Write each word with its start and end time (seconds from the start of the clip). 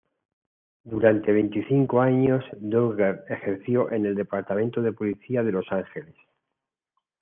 Durante 0.83 1.31
veinticinco 1.31 2.01
años 2.01 2.43
Dougherty 2.57 3.31
ejerció 3.31 3.91
en 3.91 4.07
el 4.07 4.15
Departamento 4.15 4.81
de 4.81 4.93
Policía 4.93 5.43
de 5.43 5.51
Los 5.51 5.67
Ángeles. 5.71 6.15